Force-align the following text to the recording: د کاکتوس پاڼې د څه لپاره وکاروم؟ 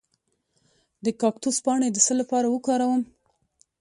د 1.03 1.05
کاکتوس 1.21 1.57
پاڼې 1.65 1.87
د 1.91 1.97
څه 2.05 2.13
لپاره 2.21 2.47
وکاروم؟ 2.49 3.01